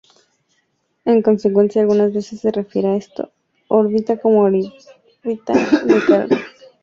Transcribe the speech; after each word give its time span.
En 1.05 1.21
consecuencia, 1.21 1.79
algunas 1.83 2.11
veces 2.11 2.39
se 2.39 2.51
refiere 2.51 2.87
a 2.87 2.95
esta 2.95 3.29
órbita 3.67 4.17
como 4.19 4.41
órbita 4.41 4.73
de 5.53 5.99
Clarke. 6.07 6.37